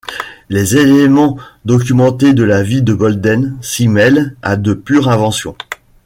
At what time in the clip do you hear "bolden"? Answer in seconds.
2.95-3.55